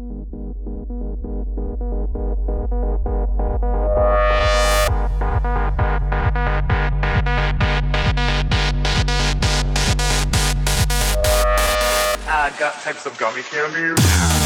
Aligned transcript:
I 0.00 0.02
got 12.60 12.74
types 12.74 13.06
of 13.06 13.18
gummy 13.18 13.42
candy. 13.42 14.37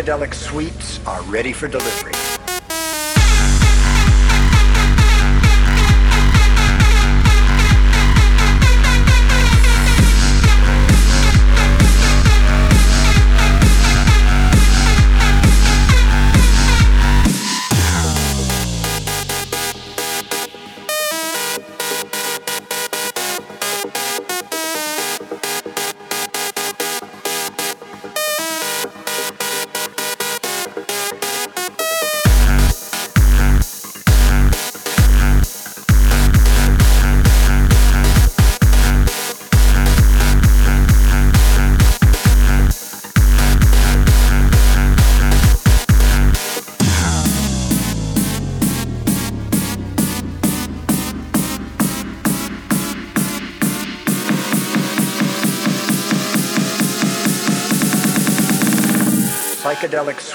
Psychedelic 0.00 0.32
sweets 0.34 0.98
are 1.06 1.22
ready 1.24 1.52
for 1.52 1.68
delivery. 1.68 2.09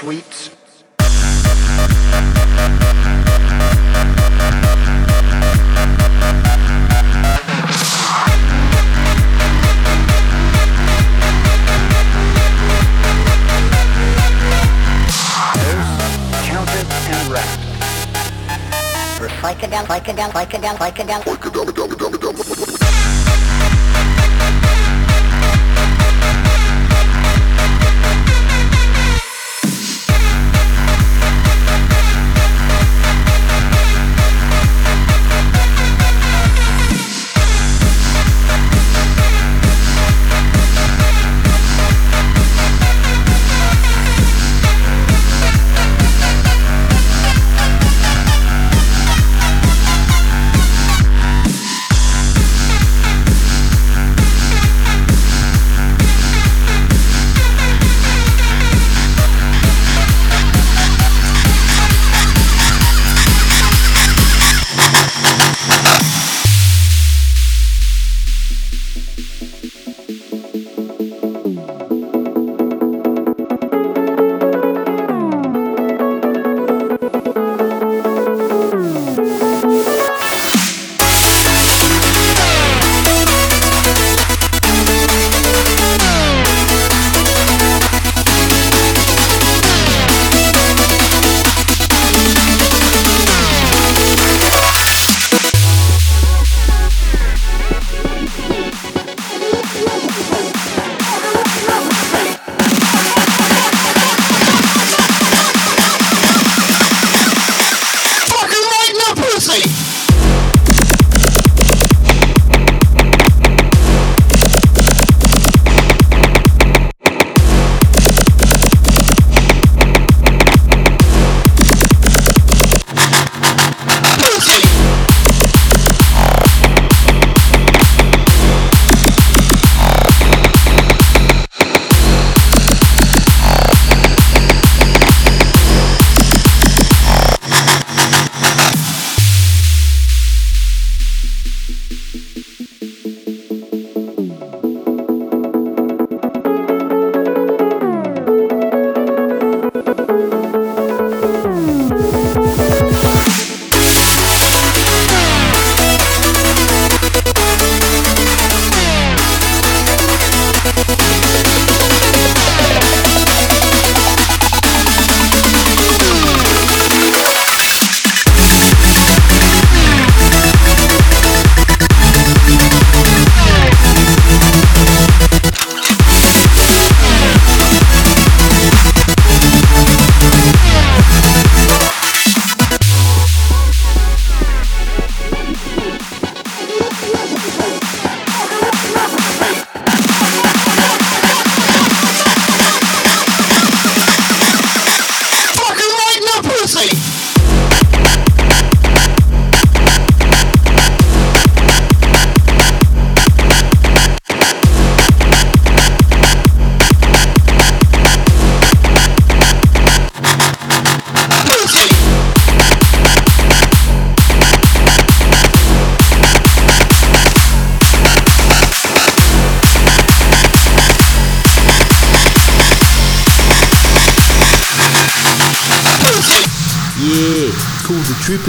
Psychedelic 0.06 0.12
sweets 0.22 0.56
Dose, 15.56 16.46
counted, 16.46 16.88
and 17.10 17.32
wrapped. 17.32 17.62
Her 19.18 19.30
Psychedelic, 19.42 19.88
psychedelic, 19.88 20.78
psychedelic, 20.78 20.78
psychedelic. 20.78 21.65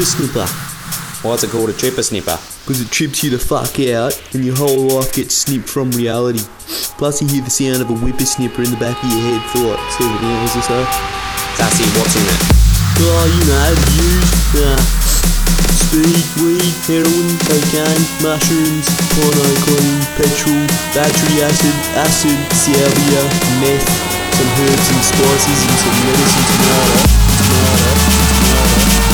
Snipper. 0.06 0.46
Why's 1.26 1.42
it 1.42 1.50
called 1.50 1.70
a 1.70 1.72
Trippa 1.74 2.06
Snippa? 2.06 2.38
Because 2.62 2.80
it 2.80 2.90
trips 2.94 3.24
you 3.26 3.34
the 3.34 3.38
fuck 3.42 3.74
out 3.90 4.14
and 4.30 4.46
your 4.46 4.54
whole 4.54 4.94
life 4.94 5.10
gets 5.10 5.34
snipped 5.34 5.66
from 5.66 5.90
reality. 5.90 6.46
Plus, 6.94 7.18
you 7.20 7.26
hear 7.26 7.42
the 7.42 7.50
sound 7.50 7.82
of 7.82 7.90
a 7.90 7.96
whippersnipper 7.98 8.62
in 8.62 8.70
the 8.70 8.78
back 8.78 8.94
of 8.94 9.10
your 9.10 9.18
head 9.26 9.42
for 9.50 9.74
like 9.74 9.82
seven 9.98 10.22
hours 10.22 10.54
or 10.54 10.62
so. 10.62 10.78
Sassy, 11.58 11.82
what's 11.98 12.14
in 12.14 12.22
it? 12.22 12.40
Oh, 13.02 13.26
you 13.26 13.42
know, 13.50 13.74
use 13.98 14.54
uh, 14.62 14.78
speed, 15.74 16.24
weed, 16.38 16.74
heroin, 16.86 17.30
cocaine, 17.42 18.06
mushrooms, 18.22 18.86
porno 19.18 19.46
clean, 19.66 19.98
petrol, 20.14 20.62
battery 20.94 21.42
acid, 21.42 21.76
acid, 21.98 22.38
salvia, 22.54 23.22
meth, 23.58 23.88
some 24.38 24.50
herbs 24.62 24.86
and 24.94 25.02
spices, 25.02 25.58
and 25.66 25.76
some 25.82 25.98
medicine 26.06 26.46
tomato, 26.54 26.94
tomato, 27.42 27.90
tomato. 28.38 29.05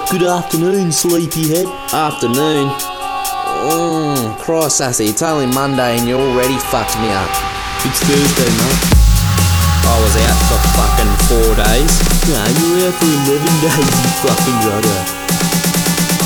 Oh, 0.00 0.06
good 0.10 0.22
afternoon, 0.24 0.90
sleepyhead. 0.92 1.66
Afternoon. 1.92 2.72
Mmm, 3.68 4.38
Christ, 4.40 4.78
Sassy, 4.78 5.12
it's 5.12 5.20
only 5.20 5.44
Monday 5.46 5.98
and 5.98 6.08
you 6.08 6.16
already 6.16 6.56
fucked 6.72 6.96
me 7.04 7.08
up. 7.12 7.28
It's 7.84 8.00
Thursday, 8.00 8.48
mate. 8.48 8.80
I 9.84 9.94
was 10.00 10.14
out 10.24 10.38
for 10.48 10.60
fucking 10.72 11.12
four 11.28 11.50
days. 11.52 11.92
Nah, 12.32 12.48
you 12.48 12.64
were 12.80 12.88
out 12.88 12.96
for 12.96 13.12
11 13.28 13.44
days, 13.64 13.76
you 13.76 14.10
fucking 14.24 14.58
brother. 14.64 14.98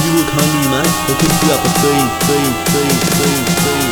You 0.06 0.10
look 0.22 0.30
hungry, 0.38 0.66
mate. 0.70 0.94
I'll 1.10 1.18
cook 1.18 1.34
you 1.34 1.50
up 1.50 1.62
a 1.66 1.70
feed, 1.82 2.08
feed, 2.30 2.54
feed, 2.70 2.98
feed, 3.18 3.44
feed, 3.58 3.83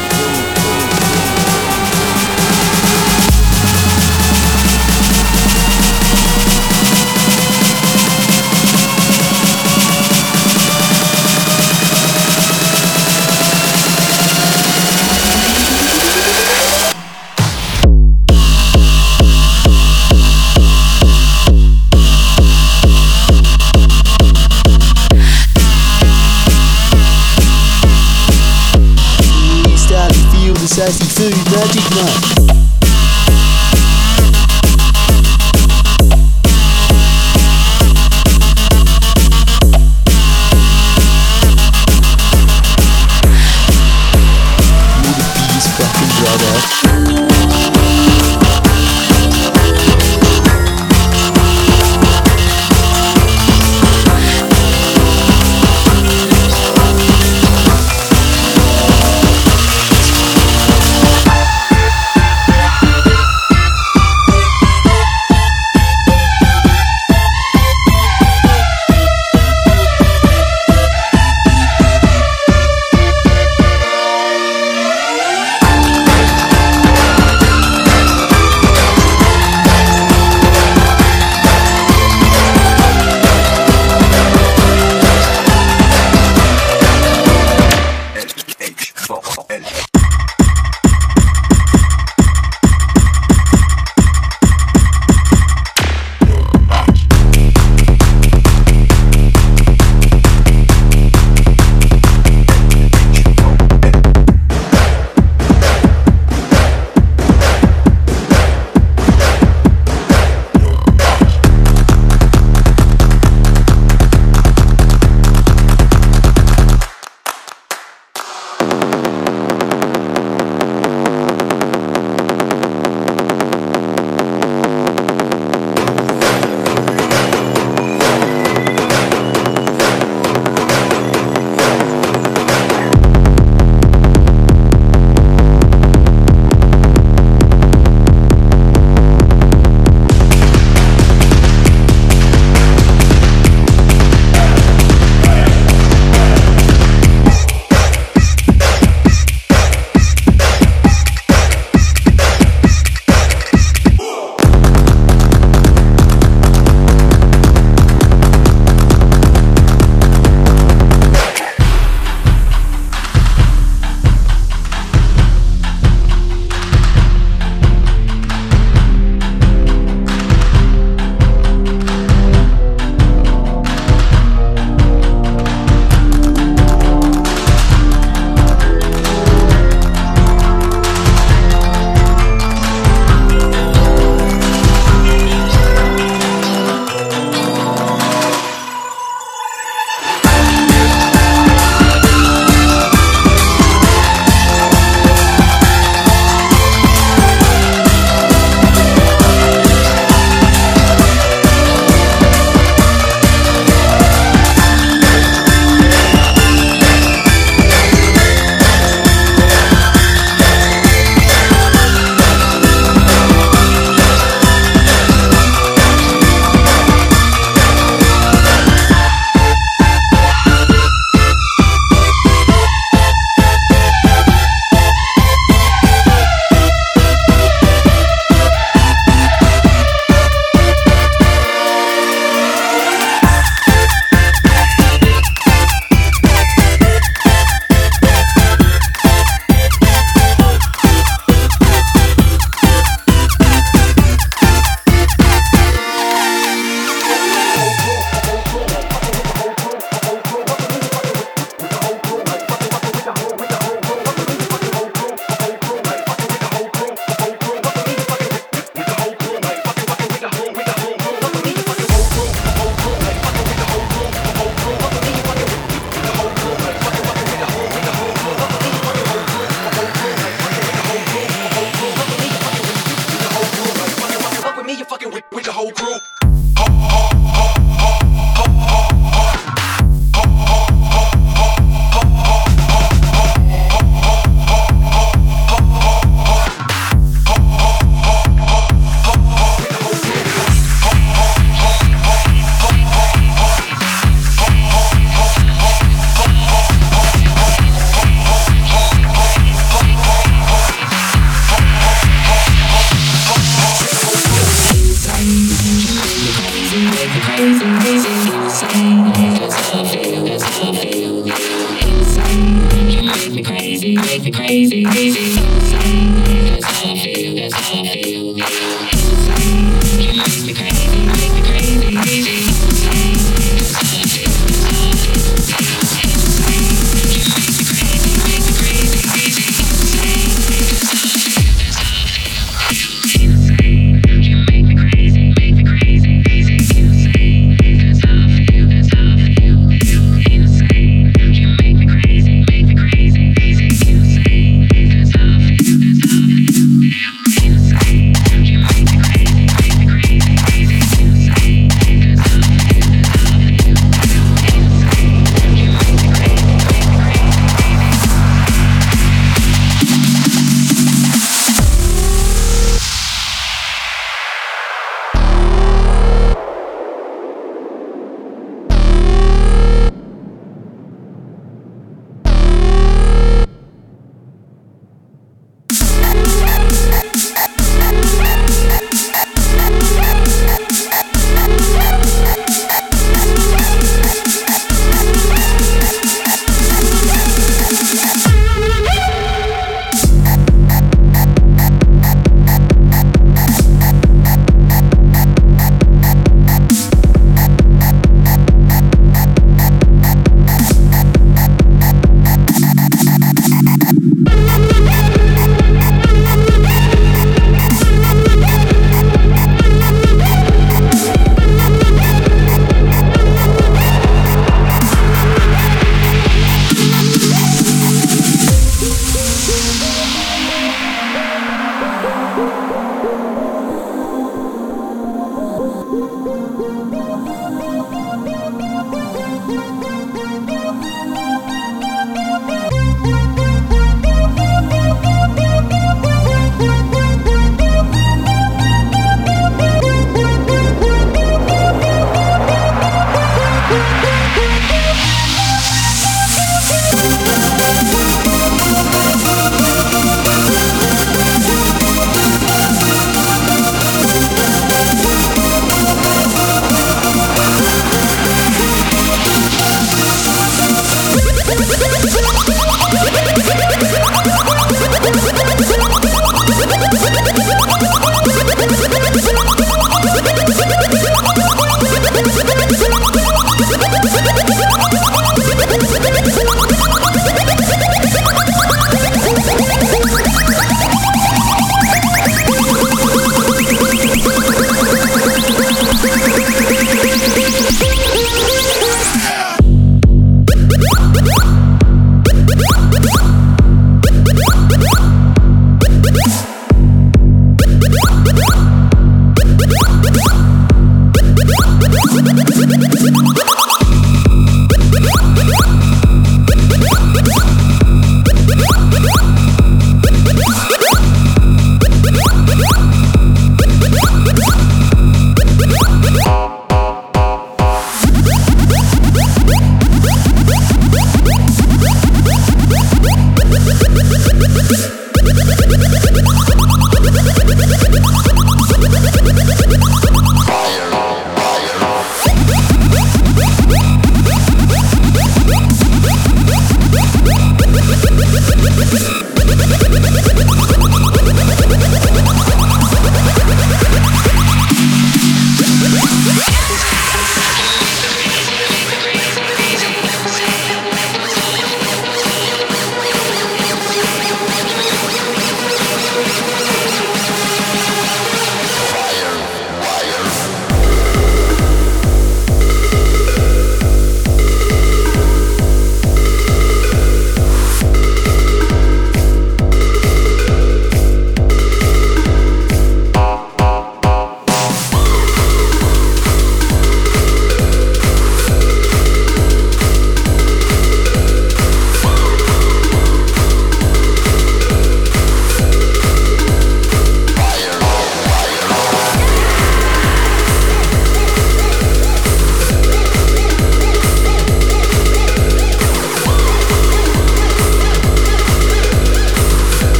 I 309.74 309.88
feel, 309.88 310.24
that's 310.24 310.42
how 310.42 310.70
I 310.70 310.76
feel. 310.76 311.24
Inside, 311.24 312.92
you 312.92 313.02
make 313.02 313.32
me 313.32 313.42
crazy, 313.42 313.96
make 313.96 314.22
me 314.22 314.30
crazy, 314.30 314.84
crazy. 314.84 315.61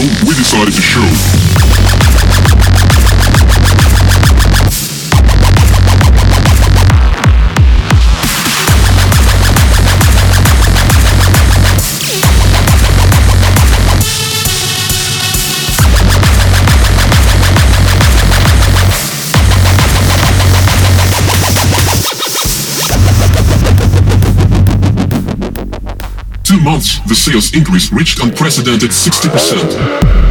So 0.00 0.06
we 0.24 0.34
decided 0.34 0.72
to 0.72 0.80
show. 0.80 1.29
Months, 26.70 27.00
the 27.08 27.14
sales 27.16 27.52
increase 27.52 27.90
reached 27.90 28.20
unprecedented 28.22 28.90
60%. 28.90 30.29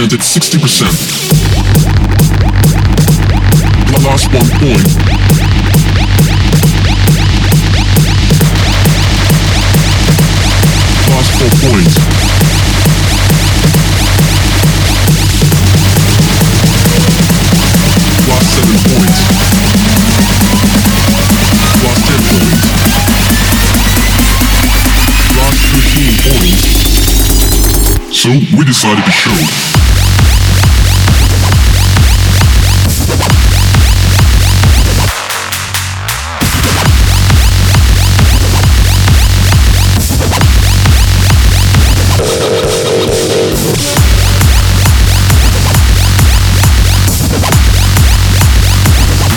Reached 0.00 0.12
unprecedented 0.12 0.20
60%. 0.20 0.86
Lost 4.04 4.32
one 4.32 4.48
point. 4.58 4.86
Lost 11.10 11.30
four 11.36 11.50
points. 11.68 11.96
Lost 18.28 18.48
seven 18.54 18.78
points. 18.88 19.20
Lost 21.84 22.02
ten 22.06 22.20
points. 22.30 22.66
Lost 25.36 25.60
13 25.72 26.14
points. 26.32 26.80
So 28.20 28.28
we 28.56 28.64
decided 28.64 29.04
to 29.04 29.10
show. 29.10 29.89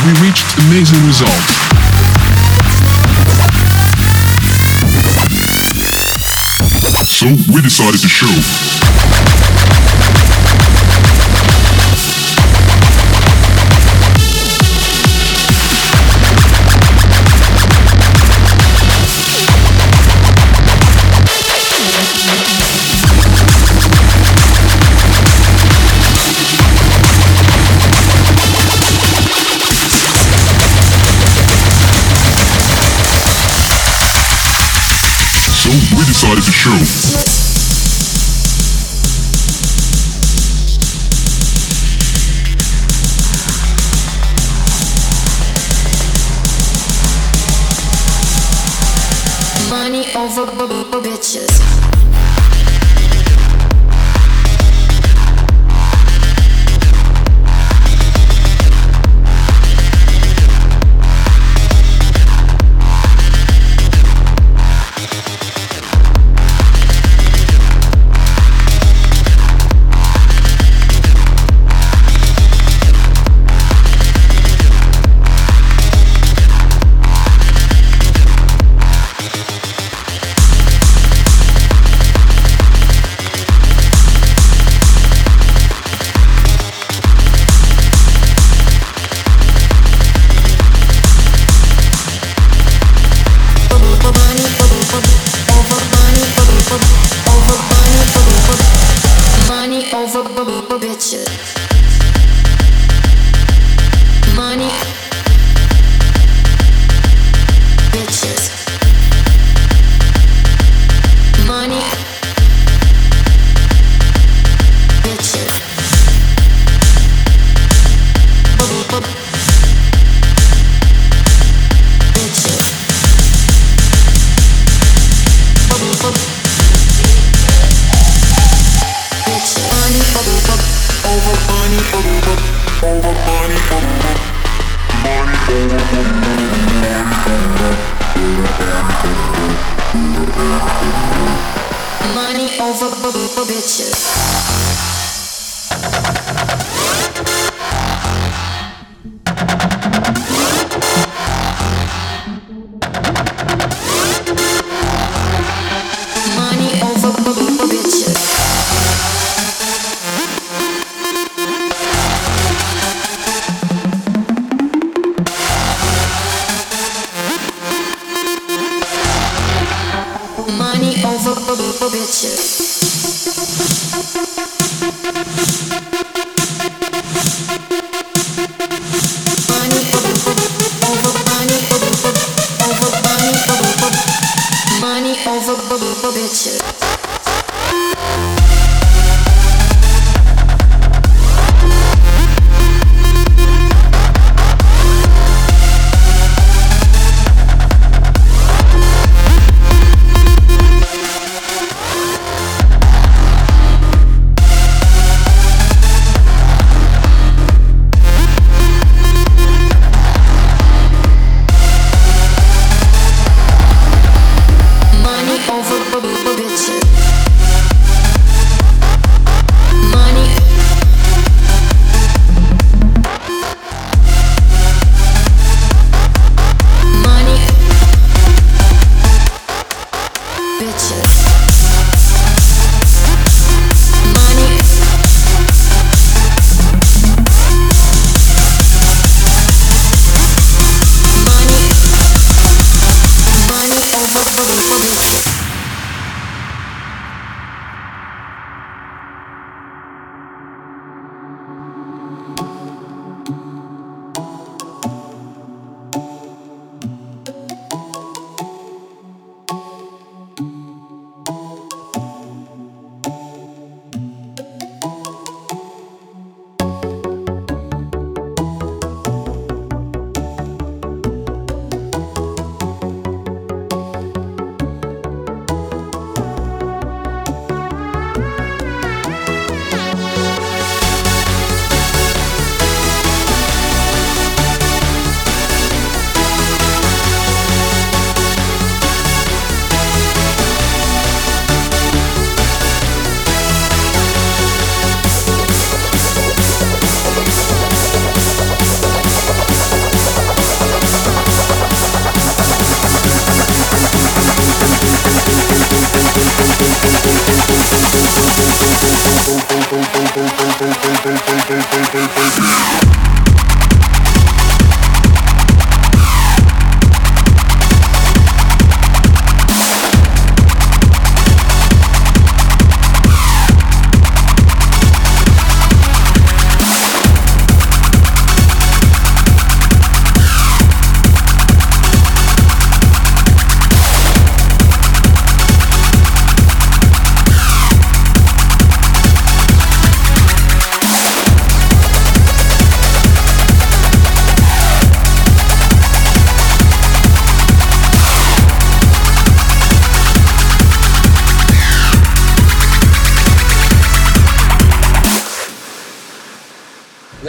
We 0.04 0.12
reached 0.20 0.58
amazing 0.60 1.06
results. 1.08 1.54
So 7.06 7.28
we 7.54 7.62
decided 7.62 8.02
to 8.02 8.08
show. 8.10 9.03
We 36.30 36.36
decided 36.36 36.44
to 36.44 36.52
show. 36.52 37.13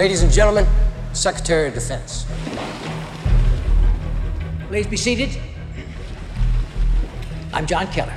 Ladies 0.05 0.23
and 0.23 0.31
gentlemen, 0.31 0.67
Secretary 1.15 1.69
of 1.69 1.73
Defense. 1.73 2.27
Please 4.69 4.87
be 4.87 4.99
seated. 4.99 5.31
I'm 7.55 7.67
John 7.67 7.87
Keller. 7.87 8.13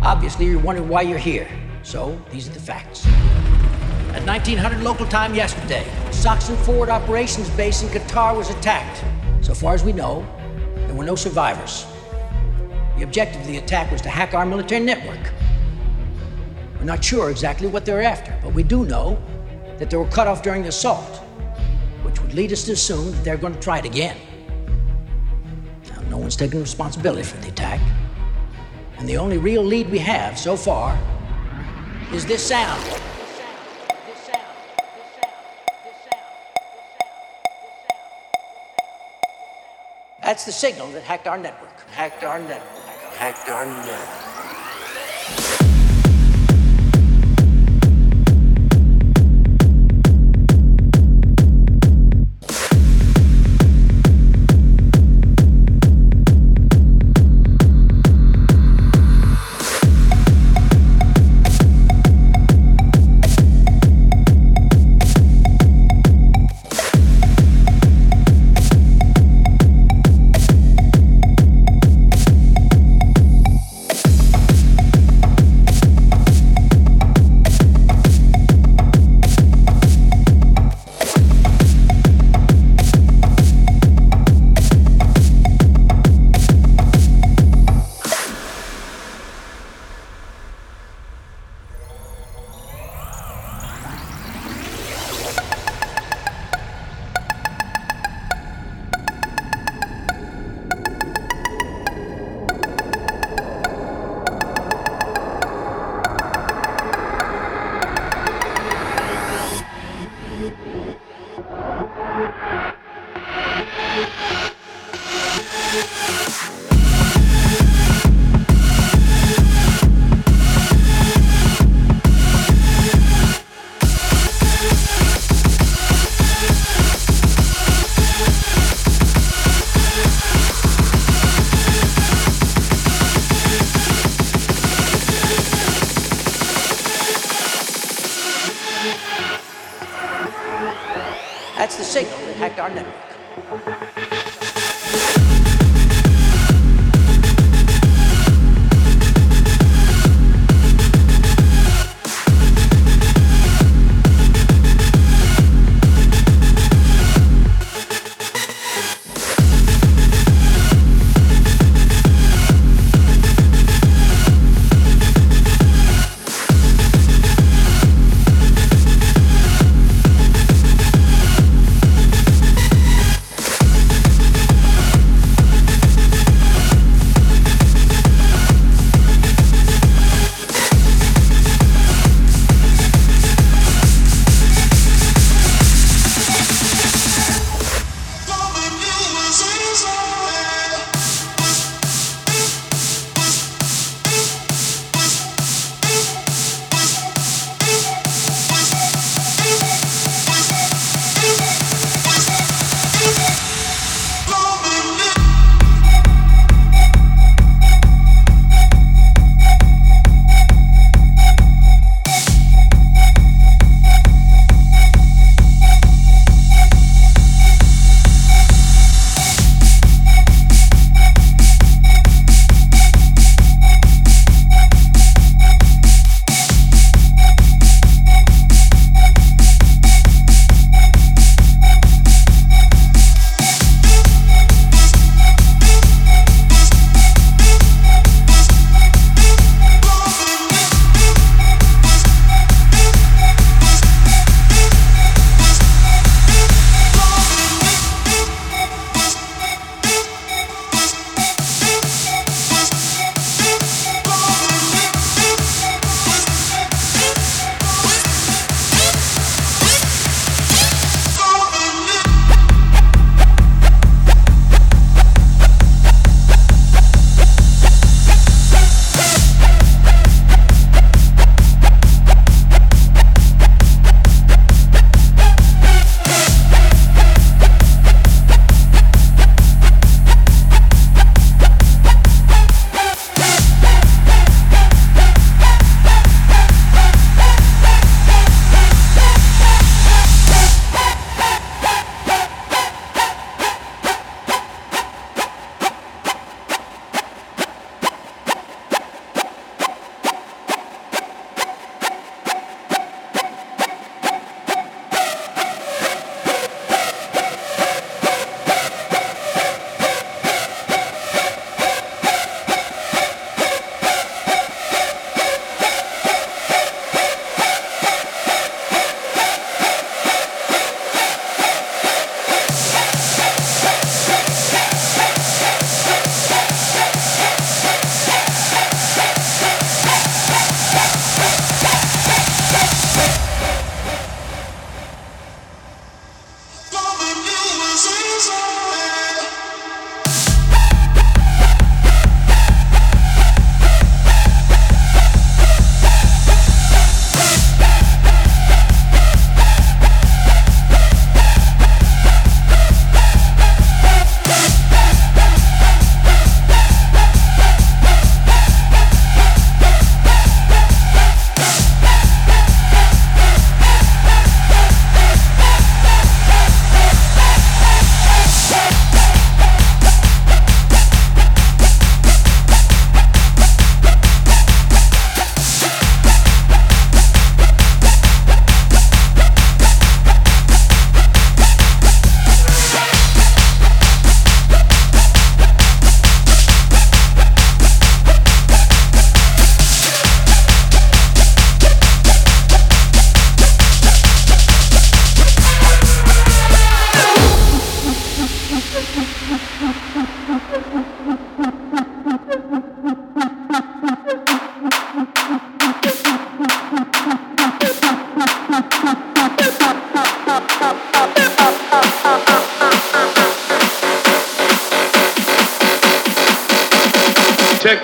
Obviously, 0.00 0.46
you're 0.46 0.58
wondering 0.58 0.88
why 0.88 1.02
you're 1.02 1.18
here, 1.18 1.46
so 1.82 2.18
these 2.30 2.48
are 2.48 2.52
the 2.52 2.58
facts. 2.58 3.04
At 4.14 4.24
1900 4.24 4.82
local 4.82 5.04
time 5.04 5.34
yesterday, 5.34 5.86
SOCCENT 6.10 6.56
Forward 6.64 6.88
Operations 6.88 7.50
Base 7.50 7.82
in 7.82 7.90
Qatar 7.90 8.34
was 8.34 8.48
attacked. 8.48 9.04
So 9.42 9.52
far 9.52 9.74
as 9.74 9.84
we 9.84 9.92
know, 9.92 10.26
there 10.86 10.94
were 10.94 11.04
no 11.04 11.16
survivors. 11.16 11.84
The 12.96 13.02
objective 13.02 13.42
of 13.42 13.46
the 13.46 13.58
attack 13.58 13.92
was 13.92 14.00
to 14.00 14.08
hack 14.08 14.32
our 14.32 14.46
military 14.46 14.82
network. 14.82 15.34
We're 16.78 16.86
not 16.86 17.04
sure 17.04 17.28
exactly 17.28 17.68
what 17.68 17.84
they're 17.84 18.02
after, 18.02 18.34
but 18.42 18.54
we 18.54 18.62
do 18.62 18.86
know 18.86 19.22
that 19.78 19.90
they 19.90 19.96
were 19.96 20.08
cut 20.08 20.26
off 20.26 20.42
during 20.42 20.62
the 20.62 20.68
assault, 20.68 21.16
which 22.02 22.20
would 22.22 22.34
lead 22.34 22.52
us 22.52 22.64
to 22.64 22.72
assume 22.72 23.10
that 23.10 23.24
they're 23.24 23.36
going 23.36 23.54
to 23.54 23.60
try 23.60 23.78
it 23.78 23.84
again. 23.84 24.16
Now, 25.90 26.00
no 26.10 26.18
one's 26.18 26.36
taking 26.36 26.60
responsibility 26.60 27.22
for 27.22 27.36
the 27.38 27.48
attack, 27.48 27.80
and 28.98 29.08
the 29.08 29.16
only 29.16 29.38
real 29.38 29.62
lead 29.62 29.90
we 29.90 29.98
have 29.98 30.38
so 30.38 30.56
far 30.56 30.98
is 32.12 32.24
this 32.24 32.46
sound. 32.46 32.82
That's 40.22 40.44
the 40.44 40.50
signal 40.50 40.88
that 40.88 41.04
hacked 41.04 41.28
our 41.28 41.38
network. 41.38 41.88
Hacked 41.90 42.24
our 42.24 42.40
network. 42.40 42.84
Hacked 43.14 43.48
our 43.48 43.64
network. 43.64 44.25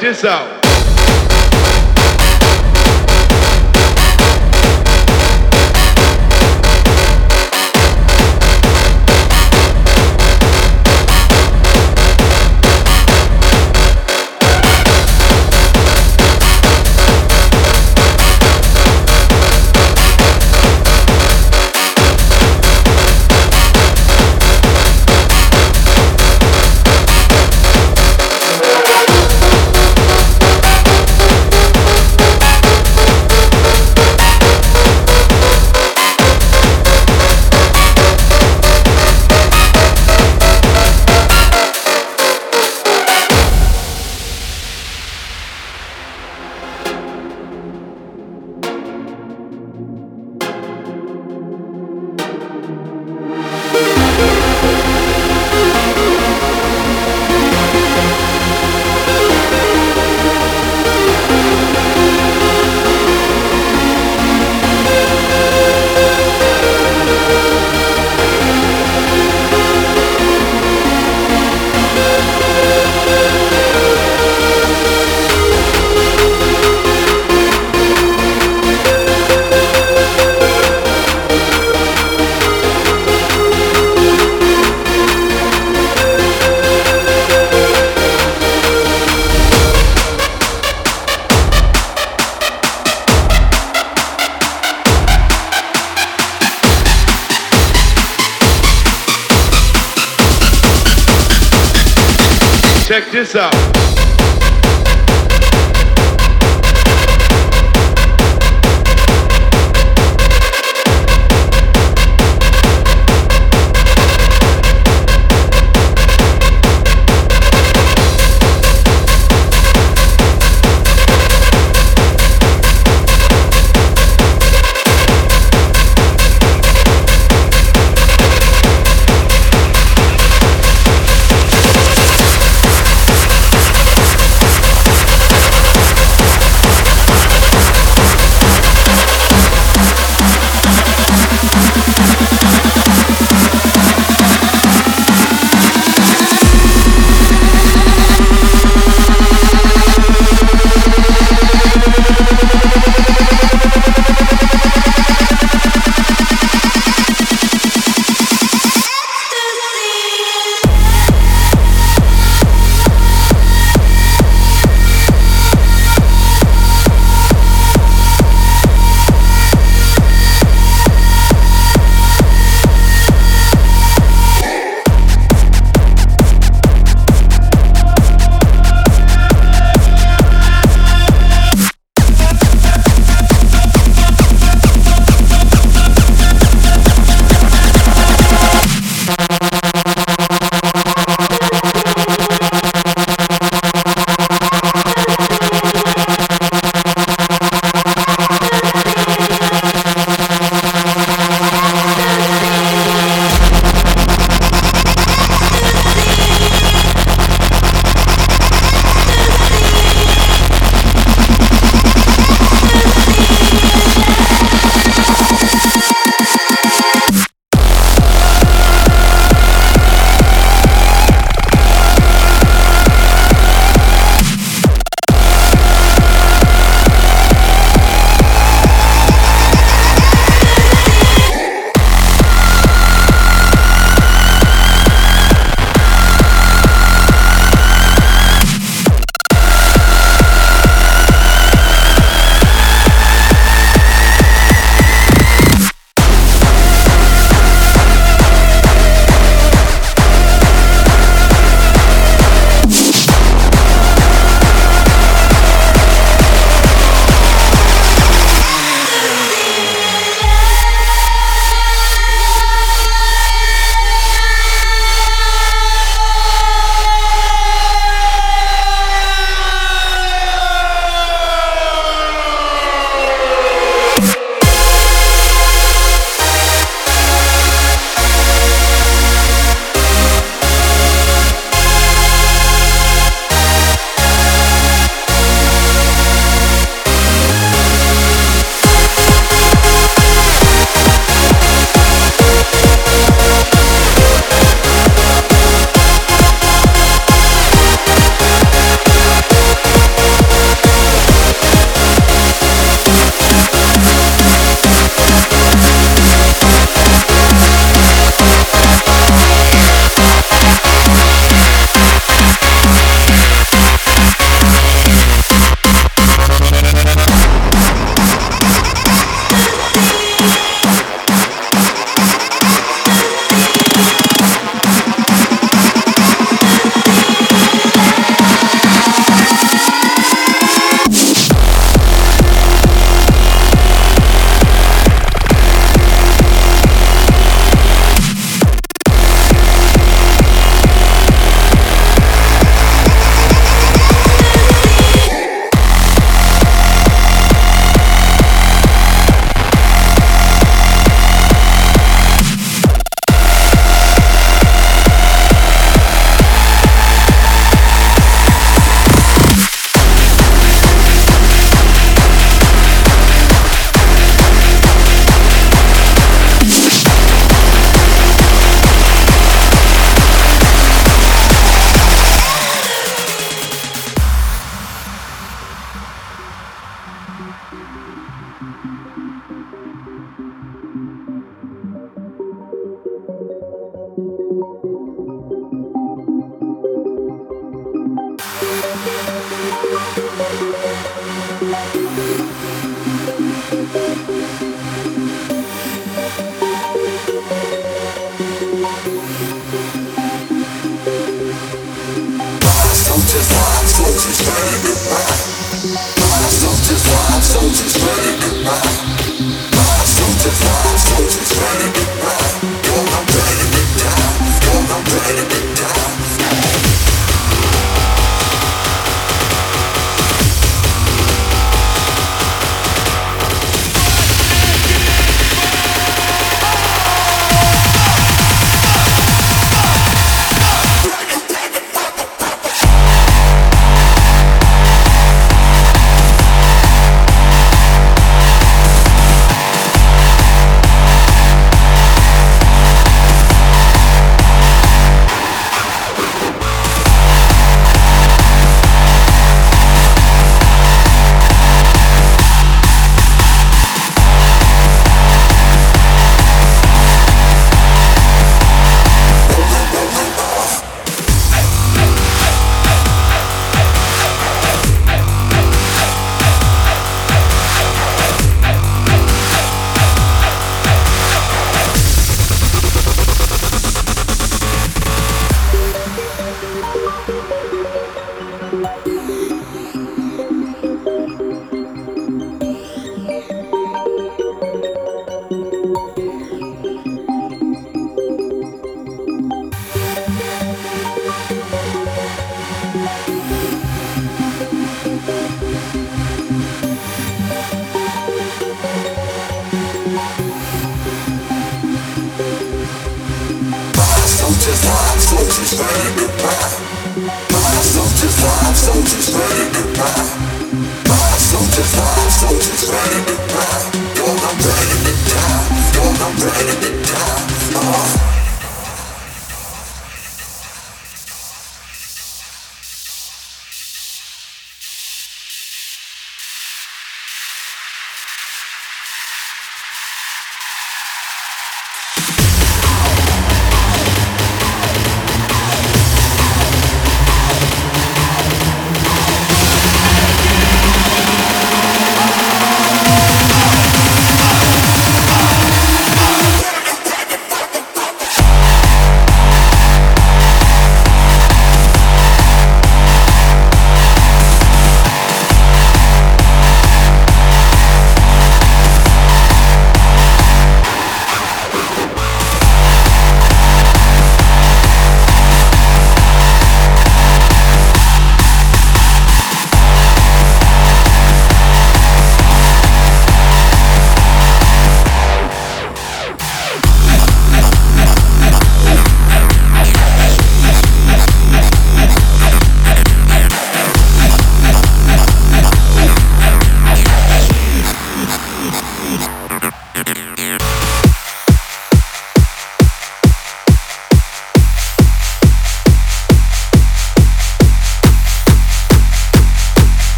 This 0.00 0.24
out. 0.24 0.59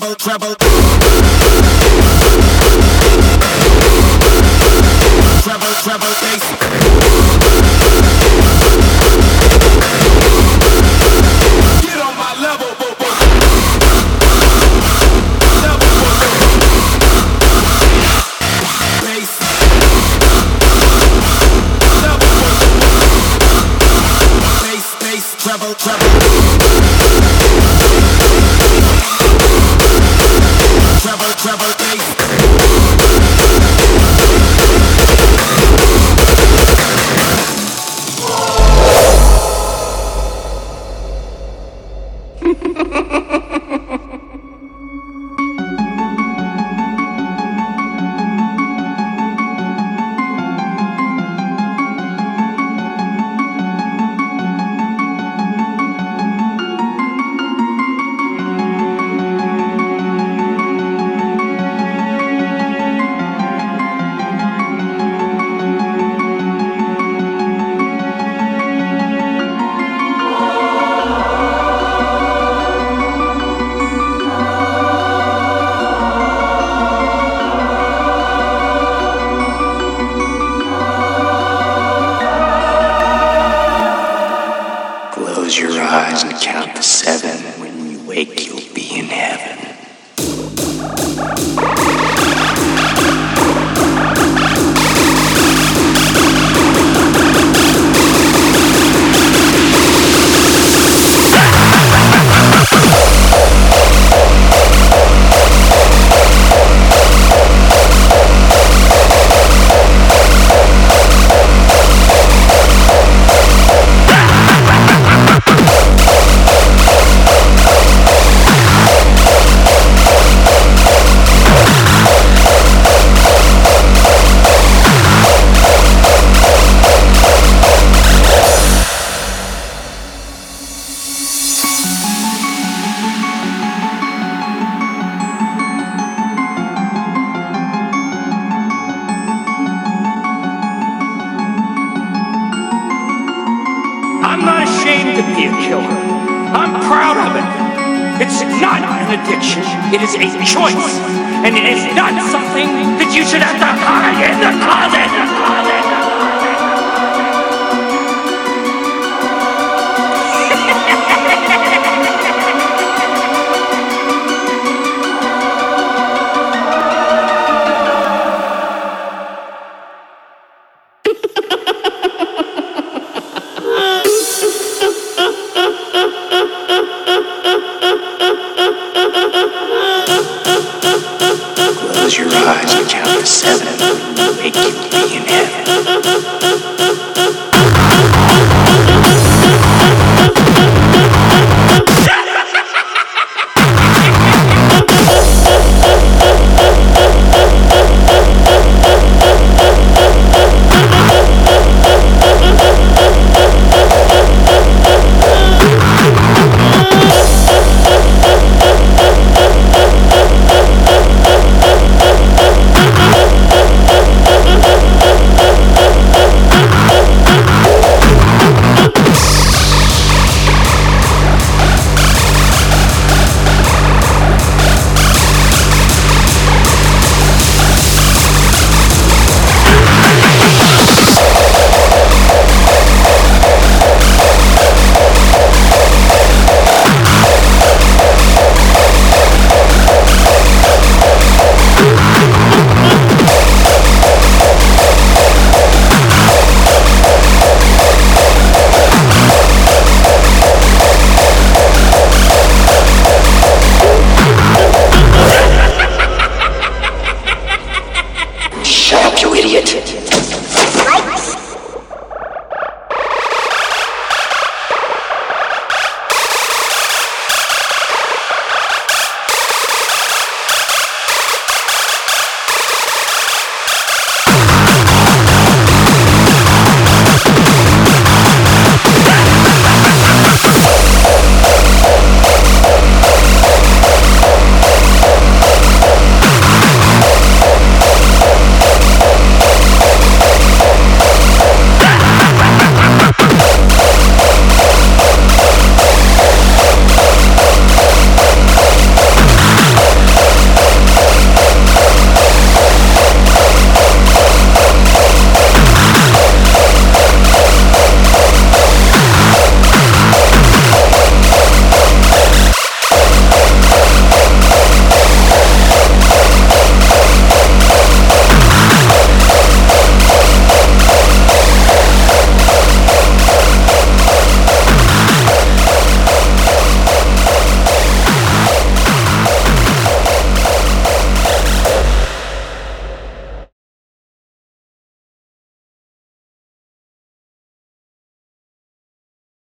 Treble. 0.00 0.16
Treble, 0.16 1.69